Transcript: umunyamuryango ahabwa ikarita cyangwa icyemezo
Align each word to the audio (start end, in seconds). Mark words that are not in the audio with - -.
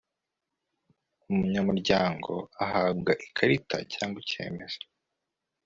umunyamuryango 1.31 2.31
ahabwa 2.65 3.11
ikarita 3.25 3.77
cyangwa 3.93 4.17
icyemezo 4.23 4.79